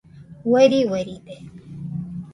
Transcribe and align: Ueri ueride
Ueri 0.51 0.79
ueride 0.89 1.35